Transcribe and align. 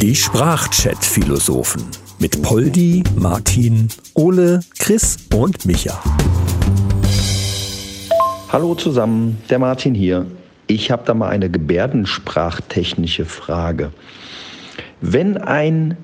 Die 0.00 0.16
Sprachchat-Philosophen 0.16 1.84
mit 2.18 2.40
Poldi, 2.42 3.04
Martin, 3.16 3.88
Ole, 4.14 4.60
Chris 4.78 5.18
und 5.34 5.66
Micha. 5.66 6.02
Hallo 8.48 8.74
zusammen, 8.74 9.36
der 9.50 9.58
Martin 9.58 9.94
hier. 9.94 10.26
Ich 10.66 10.90
habe 10.90 11.02
da 11.04 11.12
mal 11.14 11.28
eine 11.28 11.50
gebärdensprachtechnische 11.50 13.26
Frage. 13.26 13.92
Wenn 15.00 15.36
ein 15.36 15.96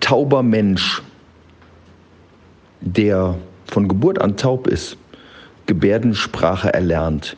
tauber 0.00 0.42
Mensch, 0.42 1.02
der 2.80 3.36
von 3.66 3.88
Geburt 3.88 4.20
an 4.20 4.36
taub 4.36 4.66
ist, 4.66 4.96
Gebärdensprache 5.66 6.72
erlernt 6.72 7.36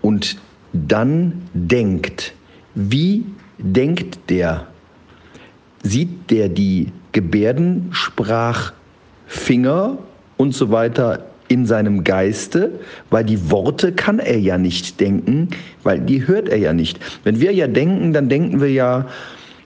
und 0.00 0.38
dann 0.88 1.42
denkt, 1.54 2.34
wie 2.74 3.24
denkt 3.58 4.18
der? 4.28 4.66
Sieht 5.82 6.30
der 6.30 6.48
die 6.48 6.92
Gebärdensprachfinger 7.12 9.98
und 10.36 10.54
so 10.54 10.70
weiter 10.70 11.26
in 11.48 11.64
seinem 11.64 12.04
Geiste, 12.04 12.72
weil 13.10 13.24
die 13.24 13.50
Worte 13.50 13.92
kann 13.92 14.18
er 14.18 14.38
ja 14.38 14.58
nicht 14.58 15.00
denken, 15.00 15.48
weil 15.82 16.00
die 16.00 16.26
hört 16.26 16.48
er 16.48 16.58
ja 16.58 16.72
nicht. 16.72 16.98
Wenn 17.24 17.40
wir 17.40 17.52
ja 17.52 17.68
denken, 17.68 18.12
dann 18.12 18.28
denken 18.28 18.60
wir 18.60 18.70
ja 18.70 19.06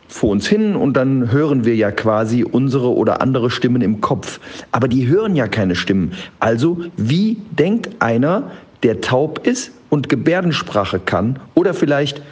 vor 0.09 0.31
uns 0.31 0.47
hin 0.47 0.77
und 0.77 0.95
dann 0.95 1.33
hören 1.33 1.65
wir 1.65 1.77
ja 1.77 1.91
quasi 1.93 2.45
unsere 2.45 2.95
oder 2.95 3.23
andere 3.23 3.51
Stimmen 3.51 3.81
im 3.81 4.01
Kopf. 4.01 4.41
Aber 4.73 4.89
die 4.89 5.07
hören 5.07 5.37
ja 5.37 5.49
keine 5.49 5.77
Stimmen. 5.77 6.13
Also 6.41 6.79
wie 6.97 7.39
denkt 7.53 7.91
einer, 8.01 8.51
der 8.83 9.01
taub 9.01 9.47
ist 9.47 9.73
und 9.91 10.09
Gebärdensprache 10.09 11.01
kann 11.01 11.39
oder 11.55 11.75
vielleicht 11.75 12.23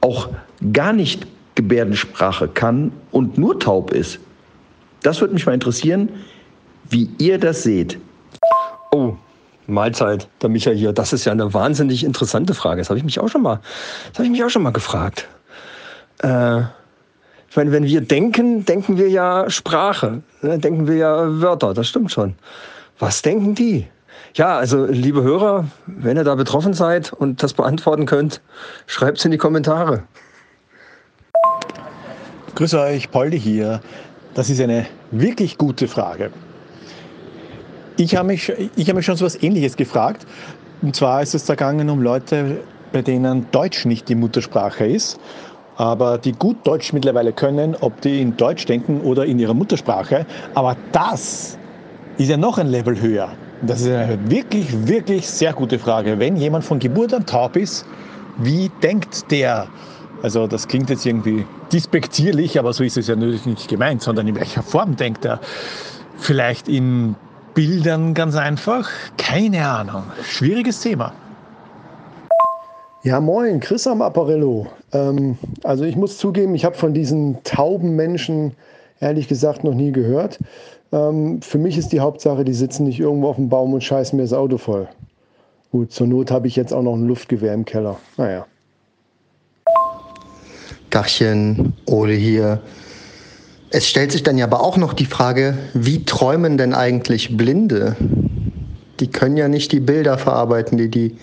auch 0.00 0.28
gar 0.72 0.92
nicht 0.92 1.26
Gebärdensprache 1.54 2.48
kann 2.48 2.92
und 3.10 3.38
nur 3.38 3.58
taub 3.58 3.92
ist? 3.92 4.20
Das 5.02 5.20
würde 5.20 5.34
mich 5.34 5.46
mal 5.46 5.52
interessieren, 5.52 6.08
wie 6.90 7.10
ihr 7.18 7.38
das 7.38 7.62
seht. 7.62 7.98
Oh, 8.90 9.14
Mahlzeit, 9.66 10.28
der 10.42 10.48
Micha 10.48 10.70
hier. 10.70 10.92
Das 10.92 11.12
ist 11.12 11.24
ja 11.24 11.32
eine 11.32 11.52
wahnsinnig 11.52 12.04
interessante 12.04 12.54
Frage. 12.54 12.80
Das 12.80 12.88
habe 12.88 12.98
ich 12.98 13.04
mich 13.04 13.20
auch 13.20 13.28
schon 13.28 13.42
mal, 13.42 13.60
das 14.08 14.18
habe 14.18 14.24
ich 14.24 14.30
mich 14.30 14.42
auch 14.42 14.48
schon 14.48 14.62
mal 14.62 14.72
gefragt. 14.72 15.28
Äh, 16.22 16.60
ich 17.50 17.56
meine, 17.56 17.72
wenn 17.72 17.84
wir 17.84 18.00
denken, 18.00 18.64
denken 18.64 18.98
wir 18.98 19.08
ja 19.08 19.48
Sprache, 19.48 20.22
ne? 20.42 20.58
denken 20.58 20.86
wir 20.86 20.96
ja 20.96 21.40
Wörter, 21.40 21.74
das 21.74 21.88
stimmt 21.88 22.12
schon. 22.12 22.34
Was 22.98 23.22
denken 23.22 23.54
die? 23.54 23.86
Ja, 24.34 24.56
also 24.58 24.86
liebe 24.86 25.22
Hörer, 25.22 25.66
wenn 25.86 26.16
ihr 26.16 26.24
da 26.24 26.34
betroffen 26.34 26.74
seid 26.74 27.12
und 27.12 27.42
das 27.42 27.54
beantworten 27.54 28.06
könnt, 28.06 28.40
schreibt 28.86 29.18
es 29.18 29.24
in 29.24 29.30
die 29.30 29.38
Kommentare. 29.38 30.02
Grüß 32.54 32.74
euch, 32.74 33.10
Poldi 33.10 33.38
hier. 33.38 33.80
Das 34.34 34.50
ist 34.50 34.60
eine 34.60 34.86
wirklich 35.10 35.58
gute 35.58 35.88
Frage. 35.88 36.30
Ich 37.96 38.16
habe 38.16 38.28
mich, 38.28 38.52
ich 38.76 38.88
hab 38.88 38.96
mich 38.96 39.06
schon 39.06 39.16
so 39.16 39.26
etwas 39.26 39.42
Ähnliches 39.42 39.76
gefragt. 39.76 40.26
Und 40.82 40.94
zwar 40.94 41.22
ist 41.22 41.34
es 41.34 41.44
da 41.44 41.54
gegangen 41.54 41.90
um 41.90 42.02
Leute, 42.02 42.60
bei 42.92 43.02
denen 43.02 43.50
Deutsch 43.50 43.84
nicht 43.84 44.08
die 44.08 44.14
Muttersprache 44.14 44.86
ist 44.86 45.18
aber 45.78 46.18
die 46.18 46.32
gut 46.32 46.66
Deutsch 46.66 46.92
mittlerweile 46.92 47.32
können, 47.32 47.76
ob 47.80 48.00
die 48.00 48.20
in 48.20 48.36
Deutsch 48.36 48.66
denken 48.66 49.00
oder 49.00 49.24
in 49.24 49.38
ihrer 49.38 49.54
Muttersprache. 49.54 50.26
Aber 50.54 50.76
das 50.92 51.56
ist 52.18 52.28
ja 52.28 52.36
noch 52.36 52.58
ein 52.58 52.66
Level 52.66 53.00
höher. 53.00 53.30
Das 53.62 53.80
ist 53.80 53.88
eine 53.88 54.18
wirklich, 54.30 54.86
wirklich 54.86 55.28
sehr 55.28 55.52
gute 55.52 55.78
Frage. 55.78 56.18
Wenn 56.18 56.36
jemand 56.36 56.64
von 56.64 56.78
Geburt 56.78 57.12
an 57.12 57.26
taub 57.26 57.56
ist, 57.56 57.84
wie 58.38 58.70
denkt 58.82 59.30
der? 59.30 59.66
Also 60.22 60.46
das 60.46 60.68
klingt 60.68 60.90
jetzt 60.90 61.04
irgendwie 61.04 61.44
dispektierlich, 61.72 62.58
aber 62.58 62.72
so 62.72 62.84
ist 62.84 62.96
es 62.96 63.08
ja 63.08 63.16
natürlich 63.16 63.46
nicht 63.46 63.68
gemeint, 63.68 64.02
sondern 64.02 64.28
in 64.28 64.36
welcher 64.36 64.62
Form 64.62 64.96
denkt 64.96 65.24
er? 65.24 65.40
Vielleicht 66.18 66.68
in 66.68 67.16
Bildern 67.54 68.14
ganz 68.14 68.36
einfach? 68.36 68.88
Keine 69.16 69.66
Ahnung. 69.66 70.04
Schwieriges 70.22 70.80
Thema. 70.80 71.12
Ja, 73.02 73.20
moin, 73.20 73.58
Chris 73.58 73.86
am 73.86 74.02
Apparello. 74.02 74.68
Ähm, 74.92 75.36
also 75.64 75.84
ich 75.84 75.96
muss 75.96 76.18
zugeben, 76.18 76.54
ich 76.54 76.64
habe 76.64 76.76
von 76.76 76.94
diesen 76.94 77.42
tauben 77.42 77.96
Menschen 77.96 78.52
ehrlich 79.00 79.28
gesagt 79.28 79.64
noch 79.64 79.74
nie 79.74 79.92
gehört. 79.92 80.38
Ähm, 80.92 81.42
für 81.42 81.58
mich 81.58 81.76
ist 81.76 81.92
die 81.92 82.00
Hauptsache, 82.00 82.44
die 82.44 82.54
sitzen 82.54 82.84
nicht 82.84 83.00
irgendwo 83.00 83.28
auf 83.28 83.36
dem 83.36 83.48
Baum 83.48 83.74
und 83.74 83.84
scheißen 83.84 84.16
mir 84.16 84.22
das 84.22 84.32
Auto 84.32 84.58
voll. 84.58 84.88
Gut, 85.70 85.92
zur 85.92 86.06
Not 86.06 86.30
habe 86.30 86.46
ich 86.46 86.56
jetzt 86.56 86.72
auch 86.72 86.82
noch 86.82 86.94
ein 86.94 87.06
Luftgewehr 87.06 87.52
im 87.52 87.64
Keller. 87.64 87.98
Naja. 88.16 88.46
Dachchen, 90.88 91.74
Ole 91.86 92.14
hier. 92.14 92.62
Es 93.70 93.86
stellt 93.86 94.12
sich 94.12 94.22
dann 94.22 94.38
ja 94.38 94.46
aber 94.46 94.62
auch 94.62 94.78
noch 94.78 94.94
die 94.94 95.04
Frage, 95.04 95.58
wie 95.74 96.04
träumen 96.04 96.56
denn 96.56 96.72
eigentlich 96.72 97.36
Blinde? 97.36 97.96
Die 98.98 99.08
können 99.08 99.36
ja 99.36 99.48
nicht 99.48 99.72
die 99.72 99.80
Bilder 99.80 100.16
verarbeiten, 100.16 100.78
die 100.78 100.88
die 100.88 101.16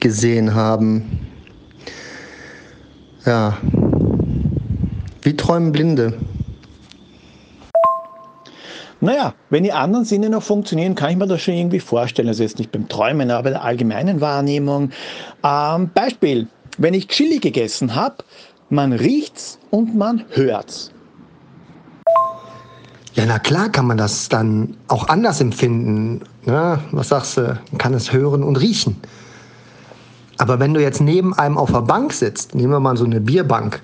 gesehen 0.00 0.54
haben. 0.54 1.20
Ja. 3.26 3.58
Wie 5.20 5.36
träumen 5.36 5.72
Blinde? 5.72 6.14
Naja, 9.04 9.34
wenn 9.50 9.64
die 9.64 9.72
anderen 9.72 10.06
Sinne 10.06 10.30
noch 10.30 10.42
funktionieren, 10.42 10.94
kann 10.94 11.10
ich 11.10 11.16
mir 11.18 11.26
das 11.26 11.42
schon 11.42 11.52
irgendwie 11.52 11.78
vorstellen. 11.78 12.28
Also 12.28 12.42
jetzt 12.42 12.58
nicht 12.58 12.72
beim 12.72 12.88
Träumen, 12.88 13.30
aber 13.30 13.42
bei 13.42 13.50
der 13.50 13.62
allgemeinen 13.62 14.22
Wahrnehmung. 14.22 14.92
Ähm, 15.44 15.90
Beispiel, 15.92 16.48
wenn 16.78 16.94
ich 16.94 17.08
Chili 17.08 17.38
gegessen 17.38 17.94
habe, 17.94 18.24
man 18.70 18.94
riecht's 18.94 19.58
und 19.70 19.94
man 19.94 20.24
hört's. 20.30 20.90
Ja, 23.12 23.26
na 23.26 23.38
klar 23.38 23.68
kann 23.68 23.86
man 23.86 23.98
das 23.98 24.30
dann 24.30 24.74
auch 24.88 25.06
anders 25.08 25.38
empfinden. 25.38 26.22
Ja, 26.46 26.78
was 26.90 27.10
sagst 27.10 27.36
du? 27.36 27.42
Man 27.42 27.78
kann 27.78 27.92
es 27.92 28.10
hören 28.10 28.42
und 28.42 28.56
riechen. 28.56 28.96
Aber 30.38 30.58
wenn 30.60 30.72
du 30.72 30.80
jetzt 30.80 31.02
neben 31.02 31.34
einem 31.34 31.58
auf 31.58 31.70
der 31.70 31.82
Bank 31.82 32.14
sitzt, 32.14 32.54
nehmen 32.54 32.72
wir 32.72 32.80
mal 32.80 32.96
so 32.96 33.04
eine 33.04 33.20
Bierbank, 33.20 33.82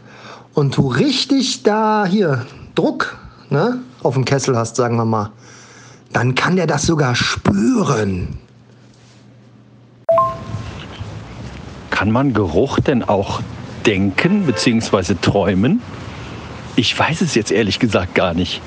und 0.54 0.78
du 0.78 0.88
richtig 0.88 1.62
da 1.62 2.06
hier 2.06 2.46
Druck 2.74 3.18
ne, 3.50 3.80
auf 4.02 4.14
dem 4.14 4.24
Kessel 4.24 4.56
hast, 4.56 4.76
sagen 4.76 4.96
wir 4.96 5.04
mal, 5.04 5.30
dann 6.12 6.34
kann 6.34 6.56
der 6.56 6.66
das 6.66 6.82
sogar 6.82 7.14
spüren. 7.14 8.38
Kann 11.90 12.10
man 12.10 12.32
Geruch 12.32 12.80
denn 12.80 13.02
auch 13.02 13.42
denken 13.84 14.46
bzw. 14.46 15.14
träumen? 15.20 15.82
Ich 16.76 16.98
weiß 16.98 17.20
es 17.20 17.34
jetzt 17.34 17.52
ehrlich 17.52 17.78
gesagt 17.78 18.14
gar 18.14 18.34
nicht. 18.34 18.62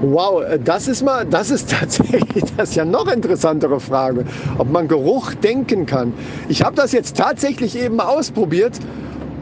Wow, 0.00 0.42
äh, 0.42 0.58
das 0.58 0.88
ist 0.88 1.02
mal, 1.02 1.26
das 1.26 1.50
ist 1.50 1.70
tatsächlich, 1.78 2.44
das 2.56 2.70
ist 2.70 2.76
ja 2.76 2.84
noch 2.84 3.06
interessantere 3.06 3.78
Frage, 3.80 4.24
ob 4.58 4.70
man 4.70 4.88
Geruch 4.88 5.34
denken 5.34 5.86
kann. 5.86 6.14
Ich 6.48 6.62
habe 6.62 6.74
das 6.76 6.92
jetzt 6.92 7.16
tatsächlich 7.16 7.76
eben 7.76 8.00
ausprobiert 8.00 8.78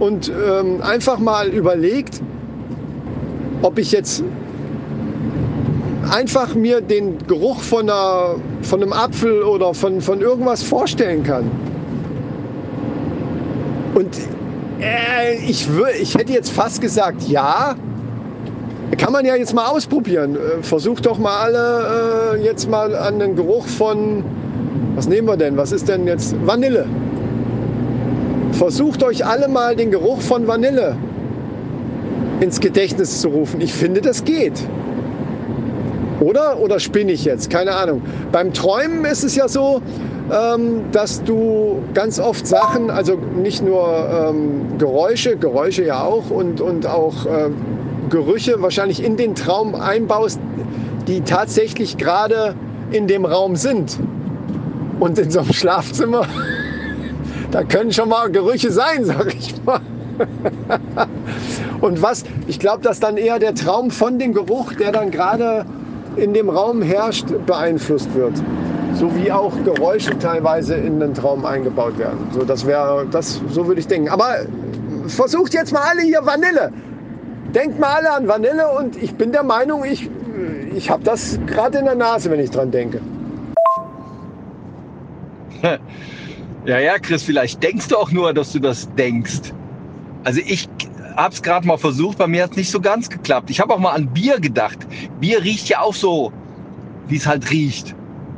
und 0.00 0.30
ähm, 0.30 0.82
einfach 0.82 1.18
mal 1.18 1.48
überlegt, 1.48 2.20
ob 3.62 3.78
ich 3.78 3.92
jetzt 3.92 4.22
einfach 6.10 6.54
mir 6.54 6.80
den 6.80 7.18
Geruch 7.26 7.60
von, 7.60 7.82
einer, 7.82 8.36
von 8.62 8.82
einem 8.82 8.92
Apfel 8.92 9.42
oder 9.42 9.74
von, 9.74 10.00
von 10.00 10.20
irgendwas 10.20 10.62
vorstellen 10.62 11.22
kann. 11.22 11.50
Und 13.94 14.16
äh, 14.80 15.36
ich, 15.44 15.68
ich 16.00 16.14
hätte 16.14 16.32
jetzt 16.32 16.50
fast 16.52 16.80
gesagt, 16.80 17.22
ja, 17.28 17.74
kann 18.96 19.12
man 19.12 19.24
ja 19.24 19.34
jetzt 19.36 19.54
mal 19.54 19.66
ausprobieren. 19.66 20.36
Äh, 20.36 20.62
versucht 20.62 21.06
doch 21.06 21.18
mal 21.18 21.36
alle 21.36 22.36
äh, 22.36 22.44
jetzt 22.44 22.70
mal 22.70 22.94
an 22.94 23.18
den 23.18 23.36
Geruch 23.36 23.66
von, 23.66 24.24
was 24.94 25.08
nehmen 25.08 25.28
wir 25.28 25.36
denn? 25.36 25.56
Was 25.56 25.72
ist 25.72 25.88
denn 25.88 26.06
jetzt? 26.06 26.34
Vanille. 26.46 26.86
Versucht 28.52 29.02
euch 29.02 29.24
alle 29.24 29.48
mal 29.48 29.76
den 29.76 29.90
Geruch 29.90 30.20
von 30.20 30.46
Vanille 30.46 30.96
ins 32.40 32.60
Gedächtnis 32.60 33.20
zu 33.20 33.28
rufen. 33.28 33.60
Ich 33.60 33.72
finde, 33.72 34.00
das 34.00 34.24
geht. 34.24 34.62
Oder? 36.20 36.58
Oder 36.58 36.80
spinne 36.80 37.12
ich 37.12 37.24
jetzt? 37.24 37.50
Keine 37.50 37.74
Ahnung. 37.74 38.02
Beim 38.32 38.52
Träumen 38.52 39.04
ist 39.04 39.24
es 39.24 39.36
ja 39.36 39.48
so, 39.48 39.80
ähm, 40.30 40.82
dass 40.92 41.22
du 41.22 41.82
ganz 41.94 42.18
oft 42.18 42.46
Sachen, 42.46 42.90
also 42.90 43.16
nicht 43.16 43.62
nur 43.62 44.08
ähm, 44.10 44.78
Geräusche, 44.78 45.36
Geräusche 45.36 45.84
ja 45.84 46.02
auch 46.02 46.30
und, 46.30 46.60
und 46.60 46.86
auch 46.86 47.24
äh, 47.26 47.50
Gerüche 48.10 48.60
wahrscheinlich 48.60 49.02
in 49.02 49.16
den 49.16 49.34
Traum 49.34 49.74
einbaust, 49.74 50.40
die 51.06 51.20
tatsächlich 51.20 51.96
gerade 51.96 52.54
in 52.90 53.06
dem 53.06 53.24
Raum 53.24 53.56
sind. 53.56 53.98
Und 55.00 55.18
in 55.18 55.30
so 55.30 55.40
einem 55.40 55.52
Schlafzimmer, 55.52 56.26
da 57.52 57.62
können 57.62 57.92
schon 57.92 58.08
mal 58.08 58.30
Gerüche 58.30 58.72
sein, 58.72 59.04
sag 59.04 59.32
ich 59.34 59.54
mal. 59.64 59.80
Und 61.80 62.02
was, 62.02 62.24
ich 62.46 62.58
glaube, 62.58 62.82
dass 62.82 63.00
dann 63.00 63.16
eher 63.16 63.38
der 63.38 63.54
Traum 63.54 63.90
von 63.90 64.18
dem 64.18 64.32
Geruch, 64.32 64.74
der 64.74 64.92
dann 64.92 65.10
gerade 65.10 65.64
in 66.16 66.34
dem 66.34 66.48
Raum 66.48 66.82
herrscht, 66.82 67.26
beeinflusst 67.46 68.12
wird. 68.14 68.32
So 68.94 69.14
wie 69.14 69.30
auch 69.30 69.52
Geräusche 69.64 70.18
teilweise 70.18 70.74
in 70.74 70.98
den 70.98 71.14
Traum 71.14 71.44
eingebaut 71.44 71.98
werden. 71.98 72.18
So, 72.32 72.44
das 72.44 72.66
wäre, 72.66 73.06
das, 73.10 73.40
so 73.50 73.66
würde 73.66 73.80
ich 73.80 73.86
denken. 73.86 74.08
Aber 74.08 74.38
versucht 75.06 75.54
jetzt 75.54 75.72
mal 75.72 75.82
alle 75.90 76.02
hier 76.02 76.24
Vanille. 76.24 76.72
Denkt 77.54 77.78
mal 77.78 77.94
alle 77.94 78.12
an 78.12 78.28
Vanille 78.28 78.68
und 78.78 79.00
ich 79.00 79.14
bin 79.14 79.32
der 79.32 79.42
Meinung, 79.42 79.84
ich, 79.84 80.10
ich 80.74 80.90
habe 80.90 81.02
das 81.04 81.38
gerade 81.46 81.78
in 81.78 81.84
der 81.84 81.94
Nase, 81.94 82.30
wenn 82.30 82.40
ich 82.40 82.50
dran 82.50 82.70
denke. 82.70 83.00
Ja, 86.64 86.78
ja, 86.80 86.98
Chris, 86.98 87.22
vielleicht 87.22 87.62
denkst 87.62 87.88
du 87.88 87.96
auch 87.96 88.10
nur, 88.10 88.34
dass 88.34 88.52
du 88.52 88.58
das 88.58 88.92
denkst. 88.94 89.54
Also 90.28 90.42
ich 90.44 90.68
habe 91.16 91.32
es 91.32 91.42
gerade 91.42 91.66
mal 91.66 91.78
versucht, 91.78 92.18
bei 92.18 92.26
mir 92.26 92.42
hat 92.42 92.50
es 92.50 92.58
nicht 92.58 92.70
so 92.70 92.82
ganz 92.82 93.08
geklappt. 93.08 93.48
Ich 93.48 93.60
habe 93.60 93.72
auch 93.72 93.78
mal 93.78 93.92
an 93.92 94.12
Bier 94.12 94.38
gedacht. 94.38 94.76
Bier 95.20 95.42
riecht 95.42 95.70
ja 95.70 95.80
auch 95.80 95.94
so, 95.94 96.30
wie 97.06 97.16
es 97.16 97.26
halt 97.26 97.50
riecht. 97.50 97.94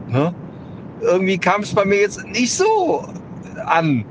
Ne? 0.06 0.32
Irgendwie 1.00 1.36
kam 1.36 1.62
es 1.62 1.74
bei 1.74 1.84
mir 1.84 2.00
jetzt 2.00 2.24
nicht 2.28 2.54
so 2.54 3.04
an. 3.66 4.04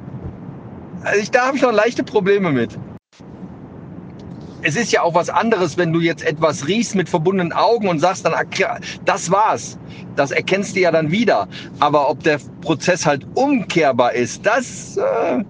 Also 1.05 1.21
ich, 1.21 1.31
da 1.31 1.47
habe 1.47 1.55
ich 1.55 1.63
noch 1.63 1.71
leichte 1.71 2.03
Probleme 2.03 2.51
mit. 2.51 2.77
Es 4.61 4.75
ist 4.75 4.91
ja 4.91 5.01
auch 5.01 5.13
was 5.13 5.29
anderes, 5.29 5.77
wenn 5.77 5.93
du 5.93 6.01
jetzt 6.01 6.25
etwas 6.25 6.67
riechst 6.67 6.95
mit 6.95 7.07
verbundenen 7.07 7.53
Augen 7.53 7.87
und 7.87 7.99
sagst 7.99 8.25
dann, 8.25 8.33
das 9.05 9.31
war's. 9.31 9.79
Das 10.17 10.31
erkennst 10.31 10.75
du 10.75 10.81
ja 10.81 10.91
dann 10.91 11.11
wieder. 11.11 11.47
Aber 11.79 12.09
ob 12.09 12.23
der 12.23 12.41
Prozess 12.59 13.05
halt 13.05 13.25
umkehrbar 13.35 14.11
ist, 14.11 14.45
das, 14.45 14.97
äh, 14.97 15.45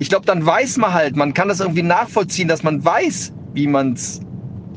ich 0.00 0.08
glaube, 0.08 0.24
dann 0.24 0.44
weiß 0.44 0.78
man 0.78 0.94
halt, 0.94 1.14
man 1.14 1.34
kann 1.34 1.48
das 1.48 1.60
irgendwie 1.60 1.82
nachvollziehen, 1.82 2.48
dass 2.48 2.62
man 2.62 2.82
weiß, 2.82 3.32
wie 3.52 3.66
man's, 3.66 4.20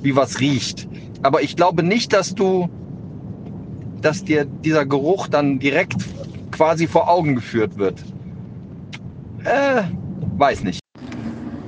wie 0.01 0.15
was 0.17 0.41
riecht. 0.41 0.87
Aber 1.23 1.41
ich 1.41 1.55
glaube 1.55 1.81
nicht, 1.81 2.11
dass 2.11 2.35
du, 2.35 2.69
dass 4.01 4.25
dir 4.25 4.43
dieser 4.43 4.85
Geruch 4.85 5.29
dann 5.29 5.59
direkt 5.59 5.95
quasi 6.51 6.87
vor 6.87 7.09
Augen 7.09 7.35
geführt 7.35 7.77
wird. 7.77 8.03
Äh, 9.45 9.83
weiß 10.37 10.63
nicht. 10.63 10.81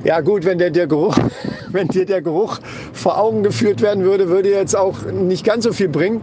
Ja 0.03 0.19
gut, 0.19 0.43
wenn 0.43 0.57
der, 0.57 0.69
der 0.69 0.87
Geruch, 0.87 1.17
wenn 1.71 1.87
dir 1.87 2.05
der 2.05 2.21
Geruch 2.21 2.59
vor 2.91 3.17
Augen 3.17 3.41
geführt 3.41 3.81
werden 3.81 4.03
würde, 4.03 4.27
würde 4.27 4.51
jetzt 4.51 4.75
auch 4.75 5.01
nicht 5.05 5.45
ganz 5.45 5.63
so 5.63 5.71
viel 5.71 5.87
bringen. 5.87 6.19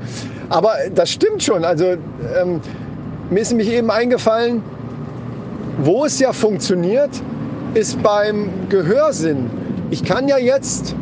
Aber 0.50 0.74
das 0.94 1.10
stimmt 1.10 1.42
schon. 1.42 1.64
Also 1.64 1.96
ähm, 2.38 2.60
mir 3.30 3.40
ist 3.40 3.48
nämlich 3.52 3.70
eben 3.70 3.90
eingefallen, 3.90 4.62
wo 5.84 6.04
es 6.04 6.18
ja 6.18 6.32
funktioniert, 6.32 7.10
ist 7.74 8.02
beim 8.02 8.50
Gehörsinn. 8.68 9.50
Ich 9.90 10.04
kann 10.04 10.28
ja 10.28 10.38
jetzt 10.38 10.94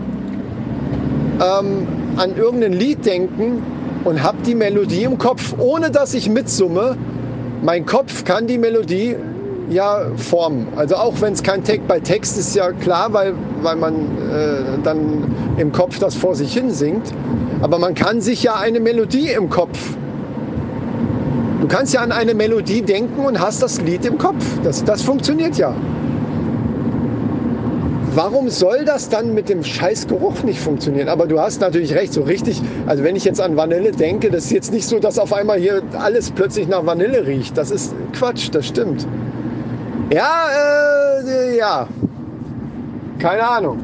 ähm, 1.41 1.87
an 2.17 2.37
irgendein 2.37 2.73
Lied 2.73 3.05
denken 3.05 3.62
und 4.05 4.23
habe 4.23 4.38
die 4.47 4.55
Melodie 4.55 5.05
im 5.05 5.19
Kopf, 5.19 5.55
ohne 5.59 5.91
dass 5.91 6.15
ich 6.15 6.29
mitsumme. 6.29 6.97
Mein 7.62 7.85
Kopf 7.85 8.25
kann 8.25 8.47
die 8.47 8.59
Melodie 8.59 9.17
ja 9.69 10.06
formen. 10.17 10.69
Also 10.77 10.97
auch 10.97 11.21
wenn 11.21 11.35
es 11.35 11.43
kein 11.43 11.62
Text 11.62 11.87
bei 11.87 12.00
Text 12.00 12.38
ist 12.38 12.55
ja 12.55 12.73
klar, 12.73 13.12
weil, 13.12 13.35
weil 13.62 13.76
man 13.76 13.94
äh, 13.94 14.83
dann 14.83 15.35
im 15.59 15.73
Kopf 15.73 15.99
das 15.99 16.15
vor 16.15 16.35
sich 16.35 16.53
hin 16.53 16.71
singt. 16.71 17.12
Aber 17.62 17.79
man 17.79 17.94
kann 17.94 18.21
sich 18.21 18.43
ja 18.43 18.56
eine 18.56 18.81
Melodie 18.81 19.29
im 19.29 19.50
Kopf. 19.50 19.79
Du 21.61 21.69
kannst 21.69 21.93
ja 21.93 22.01
an 22.01 22.11
eine 22.11 22.35
Melodie 22.35 22.81
denken 22.81 23.21
und 23.21 23.39
hast 23.39 23.62
das 23.62 23.81
Lied 23.83 24.07
im 24.07 24.17
Kopf. 24.17 24.43
Das, 24.62 24.83
das 24.83 25.03
funktioniert 25.03 25.59
ja. 25.59 25.75
Warum 28.15 28.49
soll 28.49 28.85
das 28.85 29.09
dann 29.09 29.35
mit 29.35 29.49
dem 29.49 29.62
Scheißgeruch 29.62 30.43
nicht 30.43 30.59
funktionieren? 30.59 31.09
Aber 31.09 31.27
du 31.27 31.39
hast 31.39 31.61
natürlich 31.61 31.95
recht, 31.95 32.12
so 32.12 32.23
richtig. 32.23 32.61
Also 32.87 33.05
wenn 33.05 33.15
ich 33.15 33.25
jetzt 33.25 33.41
an 33.41 33.57
Vanille 33.57 33.93
denke, 33.93 34.31
das 34.31 34.47
ist 34.47 34.53
jetzt 34.53 34.73
nicht 34.73 34.89
so, 34.89 34.99
dass 34.99 35.19
auf 35.19 35.33
einmal 35.33 35.61
hier 35.61 35.83
alles 35.99 36.31
plötzlich 36.31 36.67
nach 36.67 36.85
Vanille 36.85 37.27
riecht. 37.27 37.57
Das 37.57 37.71
ist 37.71 37.95
Quatsch, 38.15 38.49
das 38.51 38.67
stimmt. 38.67 39.07
Ja, 40.12 40.47
äh, 41.25 41.57
ja. 41.57 41.87
Keine 43.19 43.47
Ahnung. 43.47 43.79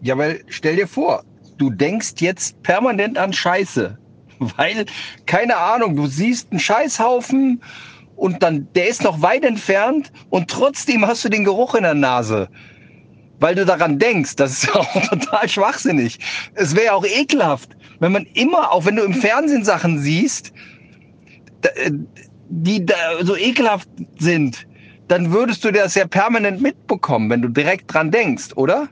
Ja, 0.00 0.16
weil 0.16 0.40
stell 0.48 0.76
dir 0.76 0.88
vor, 0.88 1.22
du 1.60 1.70
denkst 1.70 2.14
jetzt 2.18 2.62
permanent 2.62 3.18
an 3.18 3.32
Scheiße. 3.32 3.98
Weil, 4.56 4.86
keine 5.26 5.56
Ahnung, 5.56 5.96
du 5.96 6.06
siehst 6.06 6.50
einen 6.50 6.60
Scheißhaufen 6.60 7.62
und 8.16 8.42
dann, 8.42 8.68
der 8.74 8.88
ist 8.88 9.02
noch 9.02 9.20
weit 9.22 9.44
entfernt 9.44 10.10
und 10.30 10.50
trotzdem 10.50 11.06
hast 11.06 11.24
du 11.24 11.28
den 11.28 11.44
Geruch 11.44 11.74
in 11.74 11.82
der 11.82 11.94
Nase. 11.94 12.48
Weil 13.38 13.54
du 13.54 13.64
daran 13.64 13.98
denkst, 13.98 14.36
das 14.36 14.64
ist 14.64 14.74
auch 14.74 14.92
total 15.08 15.48
schwachsinnig. 15.48 16.18
Es 16.54 16.74
wäre 16.74 16.94
auch 16.94 17.04
ekelhaft, 17.04 17.70
wenn 17.98 18.12
man 18.12 18.26
immer, 18.34 18.72
auch 18.72 18.86
wenn 18.86 18.96
du 18.96 19.02
im 19.02 19.14
Fernsehen 19.14 19.64
Sachen 19.64 19.98
siehst, 19.98 20.52
äh, 21.62 21.90
die 22.48 22.84
da 22.84 22.94
so 23.22 23.36
ekelhaft 23.36 23.88
sind, 24.18 24.66
dann 25.08 25.32
würdest 25.32 25.64
du 25.64 25.70
das 25.70 25.94
ja 25.94 26.06
permanent 26.06 26.60
mitbekommen, 26.60 27.30
wenn 27.30 27.42
du 27.42 27.48
direkt 27.48 27.92
dran 27.92 28.10
denkst, 28.10 28.56
oder? 28.56 28.88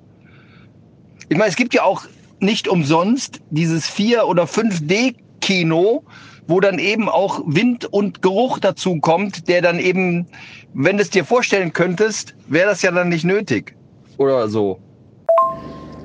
Ich 1.28 1.36
meine, 1.36 1.50
es 1.50 1.56
gibt 1.56 1.74
ja 1.74 1.82
auch 1.82 2.04
nicht 2.40 2.68
umsonst 2.68 3.40
dieses 3.50 3.86
4- 3.86 4.22
oder 4.22 4.44
5D-Kino, 4.44 6.04
wo 6.46 6.60
dann 6.60 6.78
eben 6.78 7.08
auch 7.08 7.42
Wind 7.46 7.84
und 7.84 8.22
Geruch 8.22 8.58
dazu 8.58 8.98
kommt, 9.00 9.48
der 9.48 9.62
dann 9.62 9.78
eben, 9.78 10.26
wenn 10.74 10.96
du 10.96 11.02
es 11.02 11.10
dir 11.10 11.24
vorstellen 11.24 11.72
könntest, 11.72 12.34
wäre 12.48 12.68
das 12.68 12.82
ja 12.82 12.90
dann 12.90 13.10
nicht 13.10 13.24
nötig. 13.24 13.74
Oder 14.16 14.48
so. 14.48 14.78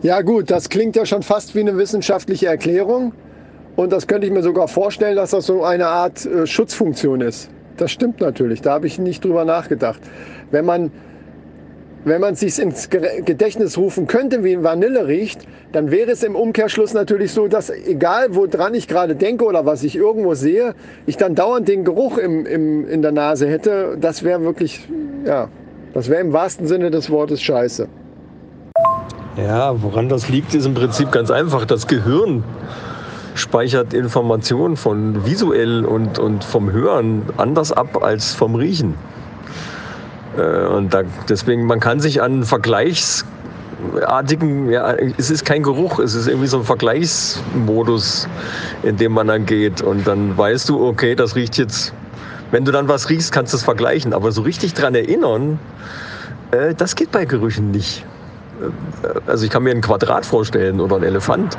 Ja 0.01 0.21
gut, 0.21 0.51
das 0.51 0.67
klingt 0.67 0.97
ja 0.97 1.05
schon 1.05 1.23
fast 1.23 1.55
wie 1.55 1.61
eine 1.61 1.77
wissenschaftliche 1.77 2.47
Erklärung. 2.47 3.13
Und 3.77 3.91
das 3.91 4.05
könnte 4.05 4.27
ich 4.27 4.33
mir 4.33 4.43
sogar 4.43 4.67
vorstellen, 4.67 5.15
dass 5.15 5.31
das 5.31 5.45
so 5.45 5.63
eine 5.63 5.87
Art 5.87 6.25
äh, 6.25 6.45
Schutzfunktion 6.45 7.21
ist. 7.21 7.49
Das 7.77 7.91
stimmt 7.91 8.19
natürlich, 8.19 8.61
da 8.61 8.73
habe 8.73 8.85
ich 8.85 8.99
nicht 8.99 9.23
drüber 9.23 9.45
nachgedacht. 9.45 9.99
Wenn 10.51 10.65
man 10.65 10.91
wenn 12.05 12.19
man 12.21 12.33
es 12.33 12.41
sich 12.41 12.59
ins 12.59 12.89
Gedächtnis 12.89 13.77
rufen 13.77 14.07
könnte, 14.07 14.43
wie 14.43 14.61
Vanille 14.61 15.07
riecht, 15.07 15.41
dann 15.71 15.91
wäre 15.91 16.11
es 16.11 16.23
im 16.23 16.35
Umkehrschluss 16.35 16.93
natürlich 16.93 17.31
so, 17.31 17.47
dass 17.47 17.69
egal 17.69 18.35
woran 18.35 18.73
ich 18.73 18.87
gerade 18.87 19.15
denke 19.15 19.45
oder 19.45 19.65
was 19.65 19.83
ich 19.83 19.95
irgendwo 19.95 20.33
sehe, 20.33 20.75
ich 21.05 21.17
dann 21.17 21.35
dauernd 21.35 21.67
den 21.67 21.85
Geruch 21.85 22.17
im, 22.17 22.45
im, 22.45 22.87
in 22.87 23.01
der 23.01 23.11
Nase 23.11 23.47
hätte. 23.47 23.97
Das 23.99 24.23
wäre 24.23 24.43
wirklich, 24.43 24.87
ja, 25.25 25.49
das 25.93 26.09
wäre 26.09 26.21
im 26.21 26.33
wahrsten 26.33 26.67
Sinne 26.67 26.91
des 26.91 27.09
Wortes 27.09 27.41
scheiße. 27.41 27.87
Ja, 29.37 29.81
woran 29.81 30.09
das 30.09 30.29
liegt, 30.29 30.53
ist 30.53 30.65
im 30.65 30.73
Prinzip 30.73 31.11
ganz 31.11 31.31
einfach. 31.31 31.65
Das 31.65 31.87
Gehirn 31.87 32.43
speichert 33.35 33.93
Informationen 33.93 34.75
von 34.77 35.25
visuell 35.25 35.85
und, 35.85 36.19
und 36.19 36.43
vom 36.43 36.71
Hören 36.71 37.23
anders 37.37 37.71
ab 37.71 38.03
als 38.03 38.33
vom 38.33 38.55
Riechen. 38.55 38.93
Äh, 40.37 40.67
und 40.67 40.93
da, 40.93 41.01
deswegen, 41.29 41.65
man 41.65 41.79
kann 41.79 41.99
sich 41.99 42.21
an 42.21 42.43
vergleichsartigen, 42.43 44.69
ja, 44.71 44.93
es 45.17 45.31
ist 45.31 45.45
kein 45.45 45.63
Geruch, 45.63 45.99
es 45.99 46.15
ist 46.15 46.27
irgendwie 46.27 46.47
so 46.47 46.59
ein 46.59 46.63
Vergleichsmodus, 46.63 48.29
in 48.83 48.95
dem 48.97 49.13
man 49.13 49.27
dann 49.27 49.45
geht. 49.45 49.81
Und 49.81 50.07
dann 50.07 50.37
weißt 50.37 50.69
du, 50.69 50.85
okay, 50.85 51.15
das 51.15 51.35
riecht 51.35 51.57
jetzt, 51.57 51.93
wenn 52.51 52.65
du 52.65 52.71
dann 52.71 52.87
was 52.87 53.09
riechst, 53.09 53.31
kannst 53.31 53.53
du 53.53 53.57
es 53.57 53.63
vergleichen. 53.63 54.13
Aber 54.13 54.31
so 54.31 54.41
richtig 54.41 54.73
dran 54.73 54.95
erinnern, 54.95 55.59
äh, 56.51 56.73
das 56.75 56.95
geht 56.95 57.11
bei 57.11 57.25
Gerüchen 57.25 57.71
nicht. 57.71 58.05
Äh, 58.61 58.67
also 59.27 59.45
ich 59.45 59.51
kann 59.51 59.63
mir 59.63 59.71
ein 59.71 59.81
Quadrat 59.81 60.25
vorstellen 60.25 60.79
oder 60.79 60.97
ein 60.97 61.03
Elefant. 61.03 61.57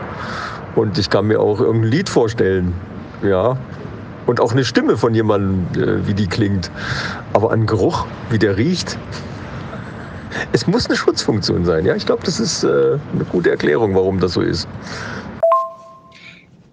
Und 0.76 0.98
ich 0.98 1.10
kann 1.10 1.26
mir 1.26 1.40
auch 1.40 1.60
irgendein 1.60 1.90
Lied 1.90 2.08
vorstellen. 2.08 2.72
Ja. 3.22 3.56
Und 4.26 4.40
auch 4.40 4.52
eine 4.52 4.64
Stimme 4.64 4.96
von 4.96 5.14
jemandem, 5.14 5.82
äh, 5.82 6.06
wie 6.06 6.14
die 6.14 6.26
klingt. 6.26 6.70
Aber 7.32 7.52
ein 7.52 7.66
Geruch, 7.66 8.06
wie 8.30 8.38
der 8.38 8.56
riecht. 8.56 8.98
Es 10.52 10.66
muss 10.66 10.86
eine 10.86 10.96
Schutzfunktion 10.96 11.64
sein. 11.64 11.84
Ja, 11.84 11.94
ich 11.94 12.06
glaube, 12.06 12.24
das 12.24 12.40
ist 12.40 12.64
äh, 12.64 12.98
eine 13.12 13.24
gute 13.30 13.50
Erklärung, 13.50 13.94
warum 13.94 14.20
das 14.20 14.32
so 14.32 14.40
ist. 14.40 14.68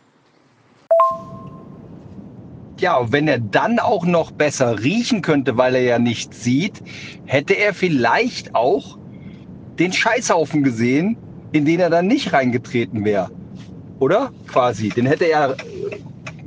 Ja, 2.82 3.12
wenn 3.12 3.28
er 3.28 3.38
dann 3.38 3.78
auch 3.78 4.04
noch 4.04 4.32
besser 4.32 4.82
riechen 4.82 5.22
könnte, 5.22 5.56
weil 5.56 5.76
er 5.76 5.82
ja 5.82 5.98
nichts 6.00 6.42
sieht, 6.42 6.82
hätte 7.26 7.54
er 7.54 7.74
vielleicht 7.74 8.56
auch 8.56 8.98
den 9.78 9.92
Scheißhaufen 9.92 10.64
gesehen, 10.64 11.16
in 11.52 11.64
den 11.64 11.78
er 11.78 11.90
dann 11.90 12.08
nicht 12.08 12.32
reingetreten 12.32 13.04
wäre. 13.04 13.30
Oder? 14.00 14.32
Quasi. 14.48 14.88
Den 14.88 15.06
hätte 15.06 15.26
er 15.26 15.54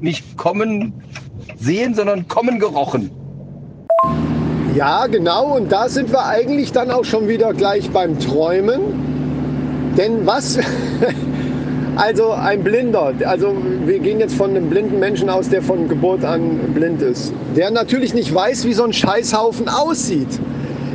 nicht 0.01 0.35
kommen 0.35 0.93
sehen, 1.57 1.95
sondern 1.95 2.27
kommen 2.27 2.59
gerochen. 2.59 3.11
Ja, 4.75 5.07
genau. 5.07 5.55
Und 5.55 5.71
da 5.71 5.87
sind 5.87 6.11
wir 6.11 6.25
eigentlich 6.25 6.73
dann 6.73 6.91
auch 6.91 7.05
schon 7.05 7.29
wieder 7.29 7.53
gleich 7.53 7.89
beim 7.91 8.19
Träumen. 8.19 8.81
Denn 9.97 10.25
was, 10.25 10.59
also 11.95 12.31
ein 12.31 12.63
Blinder, 12.63 13.13
also 13.25 13.55
wir 13.85 13.99
gehen 13.99 14.19
jetzt 14.19 14.35
von 14.35 14.49
einem 14.49 14.69
blinden 14.69 14.99
Menschen 14.99 15.29
aus, 15.29 15.49
der 15.49 15.61
von 15.61 15.87
Geburt 15.87 16.25
an 16.25 16.73
blind 16.73 17.01
ist, 17.01 17.33
der 17.55 17.71
natürlich 17.71 18.13
nicht 18.13 18.33
weiß, 18.33 18.65
wie 18.65 18.73
so 18.73 18.83
ein 18.83 18.93
Scheißhaufen 18.93 19.69
aussieht. 19.69 20.39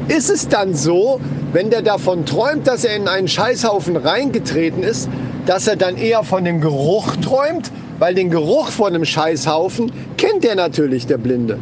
Ist 0.09 0.29
es 0.29 0.49
dann 0.49 0.75
so, 0.75 1.21
wenn 1.53 1.71
der 1.71 1.83
davon 1.83 2.27
träumt, 2.27 2.67
dass 2.67 2.85
er 2.85 2.97
in 2.97 3.09
einen 3.09 3.29
Scheißhaufen 3.29 3.97
reingetreten 3.97 4.83
ist, 4.83 5.09
dass 5.47 5.67
er 5.67 5.77
dann 5.77 5.97
eher 5.97 6.23
von 6.23 6.45
dem 6.45 6.61
Geruch 6.61 7.17
träumt, 7.17 7.71
weil 7.99 8.15
den 8.15 8.31
Geruch 8.31 8.69
von 8.69 8.89
einem 8.89 9.05
Scheißhaufen 9.05 9.93
kennt 10.17 10.45
er 10.45 10.55
natürlich, 10.55 11.07
der 11.07 11.19
Blinde. 11.19 11.59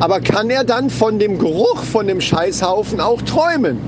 Aber 0.00 0.20
kann 0.20 0.50
er 0.50 0.64
dann 0.64 0.90
von 0.90 1.18
dem 1.18 1.38
Geruch 1.38 1.84
von 1.84 2.08
dem 2.08 2.20
Scheißhaufen 2.20 3.00
auch 3.00 3.22
träumen? 3.22 3.78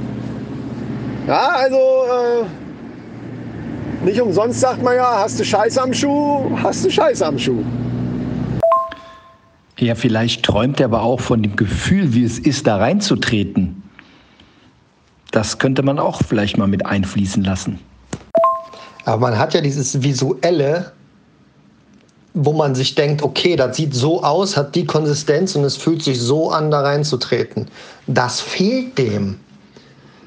Ja, 1.26 1.48
also 1.56 1.76
äh, 1.76 2.65
nicht 4.06 4.20
umsonst 4.20 4.60
sagt 4.60 4.82
man 4.82 4.94
ja, 4.94 5.18
hast 5.18 5.40
du 5.40 5.44
Scheiß 5.44 5.76
am 5.78 5.92
Schuh, 5.92 6.56
hast 6.62 6.84
du 6.84 6.90
Scheiß 6.90 7.22
am 7.22 7.38
Schuh. 7.38 7.62
Ja, 9.78 9.94
vielleicht 9.94 10.44
träumt 10.44 10.80
er 10.80 10.86
aber 10.86 11.02
auch 11.02 11.20
von 11.20 11.42
dem 11.42 11.56
Gefühl, 11.56 12.14
wie 12.14 12.24
es 12.24 12.38
ist, 12.38 12.66
da 12.66 12.76
reinzutreten. 12.76 13.82
Das 15.32 15.58
könnte 15.58 15.82
man 15.82 15.98
auch 15.98 16.22
vielleicht 16.26 16.56
mal 16.56 16.68
mit 16.68 16.86
einfließen 16.86 17.42
lassen. 17.44 17.80
Aber 19.04 19.18
man 19.18 19.38
hat 19.38 19.54
ja 19.54 19.60
dieses 19.60 20.02
Visuelle, 20.02 20.92
wo 22.32 22.52
man 22.52 22.74
sich 22.74 22.94
denkt, 22.94 23.22
okay, 23.22 23.56
das 23.56 23.76
sieht 23.76 23.92
so 23.92 24.22
aus, 24.22 24.56
hat 24.56 24.74
die 24.76 24.86
Konsistenz 24.86 25.56
und 25.56 25.64
es 25.64 25.76
fühlt 25.76 26.02
sich 26.02 26.20
so 26.20 26.50
an, 26.50 26.70
da 26.70 26.80
reinzutreten. 26.80 27.66
Das 28.06 28.40
fehlt 28.40 28.96
dem. 28.96 29.40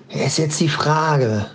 Ist 0.10 0.38
jetzt 0.38 0.60
die 0.60 0.70
Frage. 0.70 1.46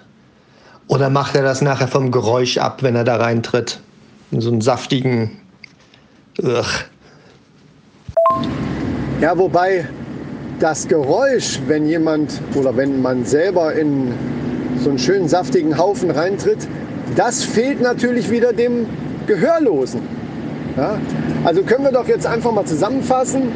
Oder 0.89 1.11
macht 1.11 1.35
er 1.35 1.43
das 1.43 1.63
nachher 1.63 1.89
vom 1.89 2.11
Geräusch 2.11 2.59
ab, 2.59 2.83
wenn 2.83 2.95
er 2.95 3.05
da 3.05 3.17
reintritt? 3.17 3.81
In 4.31 4.41
so 4.41 4.51
einen 4.51 4.61
saftigen. 4.61 5.31
Ugh. 6.43 6.65
Ja, 9.21 9.39
wobei 9.39 9.87
das 10.61 10.87
Geräusch, 10.87 11.61
wenn 11.67 11.87
jemand 11.87 12.41
oder 12.55 12.77
wenn 12.77 13.01
man 13.01 13.25
selber 13.25 13.73
in 13.73 14.13
so 14.83 14.91
einen 14.91 14.99
schönen 14.99 15.29
saftigen 15.29 15.79
Haufen 15.79 16.11
reintritt, 16.11 16.69
das 17.17 17.45
fehlt 17.45 17.81
natürlich 17.81 18.31
wieder 18.31 18.53
dem 18.53 18.87
Gehörlosen. 19.27 20.01
Ja? 20.77 20.99
Also 21.45 21.63
können 21.63 21.85
wir 21.85 21.93
doch 21.93 22.09
jetzt 22.09 22.27
einfach 22.27 22.53
mal 22.53 22.65
zusammenfassen. 22.65 23.53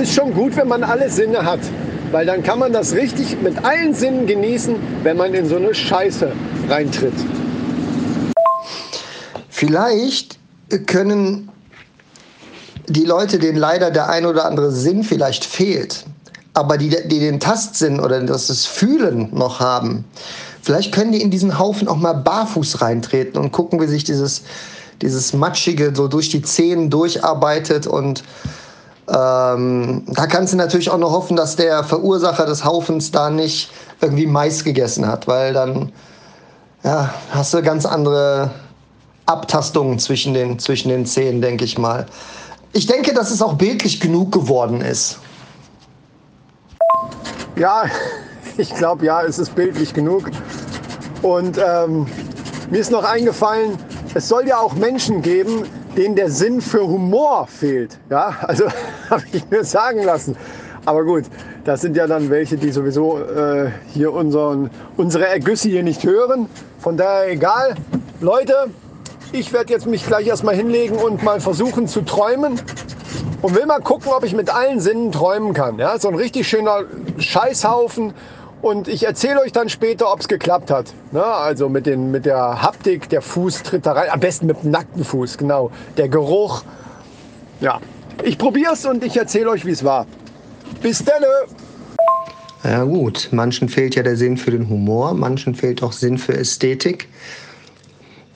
Ist 0.00 0.14
schon 0.14 0.34
gut, 0.34 0.56
wenn 0.56 0.68
man 0.68 0.82
alle 0.82 1.08
Sinne 1.10 1.44
hat, 1.44 1.60
weil 2.12 2.26
dann 2.26 2.42
kann 2.42 2.58
man 2.58 2.72
das 2.72 2.92
richtig 2.92 3.40
mit 3.42 3.64
allen 3.64 3.94
Sinnen 3.94 4.26
genießen, 4.26 4.76
wenn 5.02 5.16
man 5.16 5.34
in 5.34 5.48
so 5.48 5.56
eine 5.56 5.74
Scheiße 5.74 6.30
reintritt. 6.68 7.14
Vielleicht 9.48 10.38
können 10.86 11.48
die 12.86 13.04
Leute, 13.04 13.38
denen 13.38 13.58
leider 13.58 13.90
der 13.90 14.08
ein 14.08 14.26
oder 14.26 14.44
andere 14.44 14.70
Sinn 14.70 15.02
vielleicht 15.02 15.44
fehlt, 15.44 16.04
aber 16.54 16.76
die, 16.76 16.90
die 16.90 17.18
den 17.18 17.40
Tastsinn 17.40 17.98
oder 17.98 18.20
das 18.20 18.66
Fühlen 18.66 19.30
noch 19.32 19.60
haben, 19.60 20.04
vielleicht 20.62 20.92
können 20.92 21.12
die 21.12 21.22
in 21.22 21.30
diesen 21.30 21.58
Haufen 21.58 21.88
auch 21.88 21.96
mal 21.96 22.12
barfuß 22.12 22.82
reintreten 22.82 23.40
und 23.40 23.52
gucken, 23.52 23.80
wie 23.80 23.86
sich 23.86 24.04
dieses 24.04 24.42
dieses 25.02 25.32
Matschige 25.32 25.92
so 25.94 26.08
durch 26.08 26.30
die 26.30 26.42
Zehen 26.42 26.88
durcharbeitet 26.88 27.86
und 27.86 28.22
ähm, 29.14 30.04
da 30.06 30.26
kannst 30.26 30.54
du 30.54 30.56
natürlich 30.56 30.90
auch 30.90 30.98
noch 30.98 31.12
hoffen, 31.12 31.36
dass 31.36 31.56
der 31.56 31.84
Verursacher 31.84 32.46
des 32.46 32.64
Haufens 32.64 33.10
da 33.10 33.28
nicht 33.28 33.70
irgendwie 34.00 34.26
Mais 34.26 34.64
gegessen 34.64 35.06
hat, 35.06 35.28
weil 35.28 35.52
dann 35.52 35.92
ja, 36.82 37.12
hast 37.30 37.52
du 37.52 37.62
ganz 37.62 37.84
andere 37.84 38.50
Abtastungen 39.26 39.98
zwischen 39.98 40.32
den, 40.32 40.58
zwischen 40.58 40.88
den 40.88 41.04
Zähnen, 41.04 41.42
denke 41.42 41.64
ich 41.64 41.78
mal. 41.78 42.06
Ich 42.72 42.86
denke, 42.86 43.12
dass 43.12 43.30
es 43.30 43.42
auch 43.42 43.54
bildlich 43.54 44.00
genug 44.00 44.32
geworden 44.32 44.80
ist. 44.80 45.18
Ja, 47.56 47.84
ich 48.56 48.74
glaube, 48.74 49.04
ja, 49.04 49.22
es 49.22 49.38
ist 49.38 49.54
bildlich 49.54 49.92
genug. 49.92 50.30
Und 51.20 51.58
ähm, 51.58 52.06
mir 52.70 52.80
ist 52.80 52.90
noch 52.90 53.04
eingefallen, 53.04 53.78
es 54.14 54.26
soll 54.28 54.48
ja 54.48 54.58
auch 54.58 54.74
Menschen 54.74 55.22
geben, 55.22 55.66
denen 55.96 56.16
der 56.16 56.30
Sinn 56.30 56.60
für 56.60 56.86
Humor 56.86 57.46
fehlt. 57.46 57.98
Ja, 58.10 58.36
also 58.42 58.64
habe 59.10 59.22
ich 59.32 59.48
mir 59.50 59.64
sagen 59.64 60.02
lassen. 60.02 60.36
Aber 60.84 61.04
gut, 61.04 61.24
das 61.64 61.80
sind 61.80 61.96
ja 61.96 62.06
dann 62.06 62.28
welche, 62.30 62.56
die 62.56 62.72
sowieso 62.72 63.18
äh, 63.18 63.70
hier 63.92 64.12
unseren, 64.12 64.70
unsere 64.96 65.28
Ergüsse 65.28 65.68
hier 65.68 65.84
nicht 65.84 66.04
hören. 66.04 66.48
Von 66.80 66.96
daher 66.96 67.30
egal. 67.30 67.76
Leute, 68.20 68.66
ich 69.30 69.52
werde 69.52 69.72
jetzt 69.72 69.86
mich 69.86 70.04
gleich 70.04 70.26
erstmal 70.26 70.56
hinlegen 70.56 70.96
und 70.96 71.22
mal 71.22 71.40
versuchen 71.40 71.86
zu 71.86 72.02
träumen. 72.02 72.60
Und 73.42 73.56
will 73.56 73.66
mal 73.66 73.80
gucken, 73.80 74.12
ob 74.12 74.24
ich 74.24 74.34
mit 74.34 74.54
allen 74.54 74.80
Sinnen 74.80 75.10
träumen 75.12 75.52
kann. 75.52 75.78
Ja, 75.78 75.98
so 75.98 76.08
ein 76.08 76.14
richtig 76.14 76.48
schöner 76.48 76.84
Scheißhaufen 77.18 78.12
und 78.62 78.88
ich 78.88 79.04
erzähle 79.04 79.40
euch 79.40 79.52
dann 79.52 79.68
später, 79.68 80.10
ob 80.12 80.20
es 80.20 80.28
geklappt 80.28 80.70
hat. 80.70 80.94
Ne? 81.10 81.22
Also 81.22 81.68
mit, 81.68 81.84
den, 81.84 82.10
mit 82.10 82.24
der 82.24 82.62
Haptik, 82.62 83.08
der 83.08 83.20
Fuß 83.20 83.64
tritt 83.64 83.84
da 83.84 83.92
rein. 83.92 84.08
Am 84.10 84.20
besten 84.20 84.46
mit 84.46 84.62
dem 84.62 84.70
nackten 84.70 85.04
Fuß, 85.04 85.36
genau. 85.36 85.70
Der 85.96 86.08
Geruch. 86.08 86.62
Ja, 87.60 87.80
ich 88.22 88.38
probiere 88.38 88.72
es 88.72 88.86
und 88.86 89.04
ich 89.04 89.16
erzähle 89.16 89.50
euch, 89.50 89.66
wie 89.66 89.72
es 89.72 89.84
war. 89.84 90.06
Bis 90.80 91.04
dann! 91.04 91.22
Ja 92.64 92.84
gut, 92.84 93.28
manchen 93.32 93.68
fehlt 93.68 93.96
ja 93.96 94.04
der 94.04 94.16
Sinn 94.16 94.36
für 94.36 94.52
den 94.52 94.68
Humor, 94.68 95.14
manchen 95.14 95.54
fehlt 95.56 95.82
auch 95.82 95.92
Sinn 95.92 96.16
für 96.16 96.36
Ästhetik. 96.36 97.08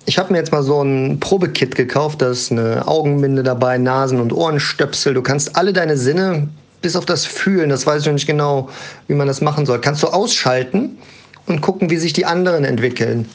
Ich 0.04 0.18
habe 0.18 0.33
mir 0.33 0.38
jetzt 0.38 0.50
mal 0.50 0.62
so 0.62 0.83
ein 0.83 1.21
Probekit 1.21 1.76
gekauft, 1.76 2.23
da 2.23 2.30
ist 2.30 2.50
eine 2.50 2.87
Augenbinde 2.87 3.45
dabei, 3.45 3.78
Nasen- 3.78 4.21
und 4.21 4.33
Ohrenstöpsel. 4.33 5.14
Du 5.14 5.23
kannst 5.23 5.56
alle 5.56 5.73
deine 5.73 5.97
Sinne 5.97 6.49
bis 6.83 6.97
auf 6.97 7.06
das 7.06 7.26
Fühlen, 7.26 7.71
das 7.71 7.87
weiß 7.87 8.02
ich 8.02 8.06
noch 8.06 8.14
nicht 8.14 8.26
genau, 8.26 8.68
wie 9.09 9.14
man 9.14 9.26
das 9.26 9.40
machen 9.40 9.66
soll, 9.66 9.80
kannst 9.80 10.02
du 10.02 10.09
ausschalten 10.09 10.99
und 11.47 11.61
gucken, 11.61 11.90
wie 11.90 11.97
sich 11.97 12.12
die 12.12 12.26
anderen 12.26 12.64
entwickeln. 12.64 13.28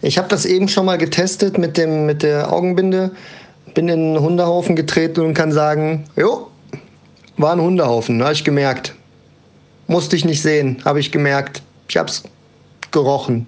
Ich 0.00 0.18
habe 0.18 0.28
das 0.28 0.44
eben 0.44 0.68
schon 0.68 0.86
mal 0.86 0.98
getestet 0.98 1.58
mit, 1.58 1.76
dem, 1.76 2.06
mit 2.06 2.22
der 2.22 2.52
Augenbinde, 2.52 3.12
bin 3.74 3.88
in 3.88 4.00
einen 4.00 4.20
Hundehaufen 4.20 4.76
getreten 4.76 5.20
und 5.20 5.34
kann 5.34 5.52
sagen, 5.52 6.04
jo, 6.16 6.48
war 7.36 7.52
ein 7.52 7.60
Hundehaufen, 7.60 8.22
habe 8.22 8.32
ich 8.32 8.44
gemerkt. 8.44 8.94
Musste 9.86 10.16
ich 10.16 10.24
nicht 10.24 10.42
sehen, 10.42 10.82
habe 10.84 11.00
ich 11.00 11.12
gemerkt. 11.12 11.62
Ich 11.88 11.96
habe 11.96 12.08
es 12.08 12.22
gerochen. 12.90 13.46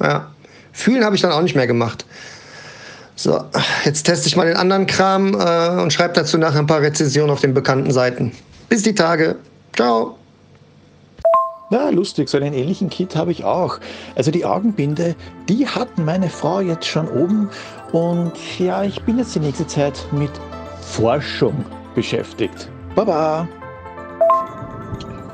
Ja. 0.00 0.30
Fühlen 0.72 1.04
habe 1.04 1.14
ich 1.14 1.22
dann 1.22 1.32
auch 1.32 1.42
nicht 1.42 1.54
mehr 1.54 1.66
gemacht. 1.66 2.04
So, 3.16 3.44
jetzt 3.84 4.02
teste 4.04 4.26
ich 4.26 4.36
mal 4.36 4.46
den 4.46 4.56
anderen 4.56 4.86
Kram 4.86 5.34
äh, 5.34 5.80
und 5.80 5.92
schreibe 5.92 6.14
dazu 6.14 6.36
nachher 6.36 6.58
ein 6.58 6.66
paar 6.66 6.80
Rezensionen 6.80 7.30
auf 7.30 7.40
den 7.40 7.54
bekannten 7.54 7.92
Seiten. 7.92 8.32
Bis 8.68 8.82
die 8.82 8.94
Tage. 8.94 9.36
Ciao. 9.74 10.16
Na, 11.70 11.88
lustig, 11.90 12.28
so 12.28 12.36
einen 12.36 12.54
ähnlichen 12.54 12.90
Kit 12.90 13.16
habe 13.16 13.32
ich 13.32 13.42
auch. 13.42 13.78
Also 14.14 14.30
die 14.30 14.44
Augenbinde, 14.44 15.16
die 15.48 15.66
hat 15.66 15.98
meine 15.98 16.28
Frau 16.28 16.60
jetzt 16.60 16.86
schon 16.86 17.08
oben 17.08 17.50
und 17.92 18.32
ja, 18.58 18.84
ich 18.84 19.02
bin 19.02 19.18
jetzt 19.18 19.34
die 19.34 19.40
nächste 19.40 19.66
Zeit 19.66 20.06
mit 20.12 20.30
Forschung 20.82 21.64
beschäftigt. 21.94 22.68
Baba! 22.94 23.48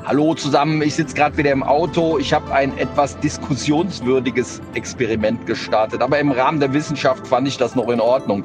Hallo 0.05 0.35
zusammen, 0.35 0.81
ich 0.83 0.95
sitze 0.95 1.15
gerade 1.15 1.37
wieder 1.37 1.53
im 1.53 1.63
Auto. 1.63 2.19
Ich 2.19 2.33
habe 2.33 2.53
ein 2.53 2.77
etwas 2.79 3.19
diskussionswürdiges 3.21 4.61
Experiment 4.75 5.47
gestartet, 5.47 6.01
aber 6.01 6.19
im 6.19 6.33
Rahmen 6.33 6.59
der 6.59 6.73
Wissenschaft 6.73 7.27
fand 7.27 7.47
ich 7.47 7.59
das 7.59 7.75
noch 7.75 7.89
in 7.89 8.01
Ordnung. 8.01 8.45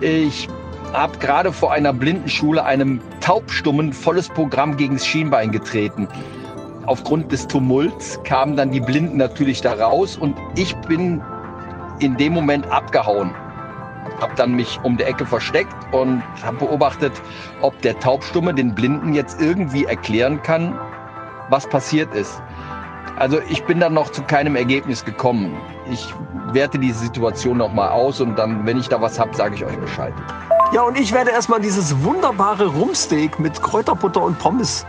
Ich 0.00 0.48
habe 0.94 1.18
gerade 1.18 1.52
vor 1.52 1.72
einer 1.72 1.92
Blindenschule 1.92 2.64
einem 2.64 3.00
Taubstummen 3.20 3.92
volles 3.92 4.28
Programm 4.28 4.76
gegen 4.76 4.94
das 4.94 5.06
Schienbein 5.06 5.50
getreten. 5.50 6.08
Aufgrund 6.86 7.32
des 7.32 7.48
Tumults 7.48 8.20
kamen 8.24 8.56
dann 8.56 8.70
die 8.70 8.80
Blinden 8.80 9.16
natürlich 9.16 9.60
da 9.60 9.74
raus 9.74 10.16
und 10.16 10.36
ich 10.56 10.74
bin 10.88 11.20
in 11.98 12.16
dem 12.16 12.32
Moment 12.32 12.70
abgehauen. 12.70 13.34
Habe 14.20 14.34
dann 14.36 14.54
mich 14.54 14.78
um 14.84 14.96
die 14.96 15.04
Ecke 15.04 15.26
versteckt 15.26 15.74
und 15.92 16.22
habe 16.42 16.58
beobachtet, 16.58 17.12
ob 17.62 17.80
der 17.82 17.98
Taubstumme 17.98 18.54
den 18.54 18.74
Blinden 18.74 19.14
jetzt 19.14 19.40
irgendwie 19.40 19.84
erklären 19.86 20.42
kann, 20.42 20.78
was 21.50 21.68
passiert 21.68 22.14
ist. 22.14 22.40
Also 23.16 23.40
ich 23.48 23.64
bin 23.64 23.80
dann 23.80 23.94
noch 23.94 24.10
zu 24.10 24.22
keinem 24.22 24.54
Ergebnis 24.56 25.04
gekommen. 25.04 25.56
Ich 25.90 26.14
werte 26.52 26.78
die 26.78 26.92
Situation 26.92 27.58
noch 27.58 27.72
mal 27.72 27.90
aus 27.90 28.20
und 28.20 28.38
dann, 28.38 28.66
wenn 28.66 28.78
ich 28.78 28.88
da 28.88 29.00
was 29.00 29.18
habe, 29.18 29.34
sage 29.34 29.54
ich 29.54 29.64
euch 29.64 29.76
Bescheid. 29.78 30.14
Ja, 30.72 30.82
und 30.82 30.98
ich 30.98 31.12
werde 31.12 31.30
erstmal 31.30 31.60
dieses 31.60 32.02
wunderbare 32.02 32.66
Rumsteak 32.66 33.38
mit 33.38 33.62
Kräuterbutter 33.62 34.22
und 34.22 34.38
Pommes, 34.38 34.86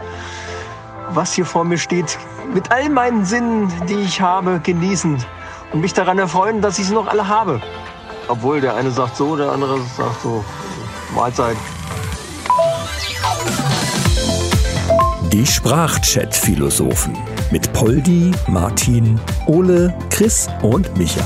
was 1.09 1.33
hier 1.33 1.45
vor 1.45 1.63
mir 1.63 1.77
steht, 1.77 2.17
mit 2.53 2.71
all 2.71 2.89
meinen 2.89 3.25
Sinnen, 3.25 3.71
die 3.87 3.95
ich 3.95 4.21
habe, 4.21 4.59
genießen 4.63 5.23
und 5.73 5.81
mich 5.81 5.93
daran 5.93 6.17
erfreuen, 6.17 6.61
dass 6.61 6.79
ich 6.79 6.87
sie 6.87 6.93
noch 6.93 7.07
alle 7.07 7.27
habe. 7.27 7.61
Obwohl 8.27 8.61
der 8.61 8.75
eine 8.75 8.89
sagt 8.91 9.17
so, 9.17 9.35
der 9.35 9.51
andere 9.51 9.79
sagt 9.97 10.21
so. 10.21 10.43
Mahlzeit. 11.13 11.57
Die 15.31 15.45
Sprachchat-Philosophen 15.45 17.17
mit 17.51 17.71
Poldi, 17.73 18.31
Martin, 18.47 19.19
Ole, 19.47 19.93
Chris 20.09 20.47
und 20.61 20.97
Micha. 20.97 21.25